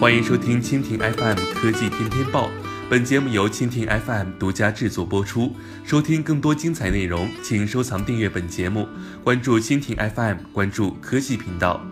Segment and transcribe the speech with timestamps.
[0.00, 2.48] 欢迎收听蜻蜓 FM 科技天天报，
[2.88, 5.56] 本节目由蜻蜓 FM 独家制作播出。
[5.84, 8.86] 收听更多精彩内容，请收藏订阅本节目，
[9.24, 11.84] 关注蜻蜓 FM，关注科技频道。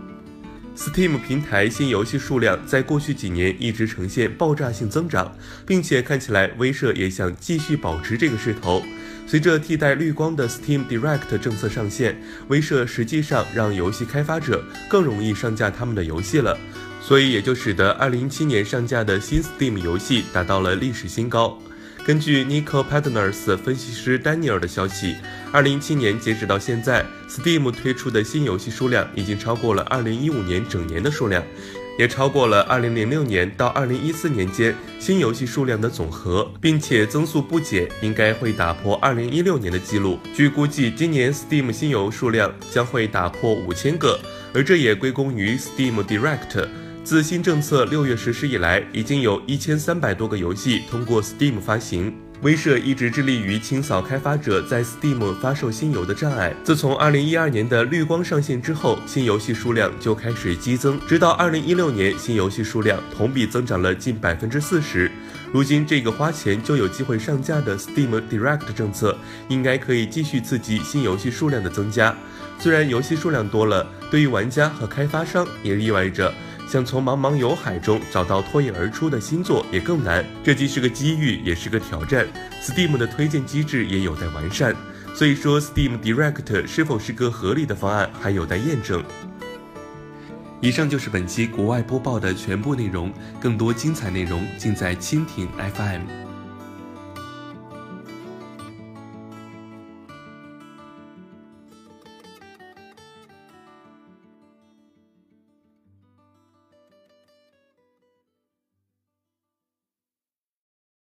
[0.77, 5.35] Steam 平台新游戏数量在过去几年一直呈现爆炸性增长，
[5.67, 8.85] 并且看起来威社也想继续保持这个势头。
[9.27, 16.57] 随着替代绿光的 Steam Direct 政策上线，威社实际上让游戏开发者更容易上架他们的游戏了。
[17.07, 21.57] 所以也就使得2017年上架的新 Steam 游戏达到了历史新高。
[22.05, 25.15] 根据 Nico Partners 分析师 Daniel 的消息
[25.53, 31.41] ，2017年截止到现在，Steam 推出的新游戏数量已经超过了2015年整年的数量，
[31.97, 40.19] 也超过了2006年到2014年间新游戏数量的总和，并且增速不减，应该会打破2016年的记录。
[40.35, 44.19] 据估计，今年 Steam 新游数量将会打破五千个，
[44.53, 46.67] 而这也归功于 Steam Direct。
[47.07, 52.13] 自新政策六月实施以来，已经有一千三百多个游戏通过 Steam 发行。
[52.43, 56.53] 威社一直致力于清扫开发者在 Steam 发售新游的障碍。
[56.65, 65.09] 自从二零一二年的绿光上线之后，新游戏数量就开始激增，直到二零一六年，新游戏数量同比增长了近百分之四十。
[65.53, 69.17] 如今，这个花钱就有机会上架的 Steam Direct 政策，
[69.49, 72.13] 应该可以继续刺激新游戏数量的增加。
[72.59, 76.35] 虽然游戏数量多了，对于玩家和开发商也意味着。
[76.67, 82.27] 想从茫茫游海中找到脱颖而出的新作也更难，这既是个机遇，也是个挑战。
[82.61, 84.75] Steam 的推荐机制也有待完善，
[85.15, 89.03] 所以说 Steam Direct 是否是个合理的方案，还有待验证。
[90.61, 96.26] 以上就是本期国外播报的全部内容，更多精彩内容尽在蜻蜓 FM。